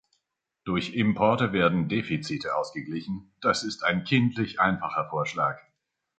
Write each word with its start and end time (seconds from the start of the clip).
Durch 0.63 0.95
Importe 0.95 1.53
werden 1.53 1.87
Defizite 1.87 2.55
ausgeglichen, 2.55 3.31
das 3.39 3.61
ist 3.61 3.83
ein 3.83 4.03
kindlich 4.03 4.59
einfacher 4.59 5.07
Vorschlag. 5.07 5.59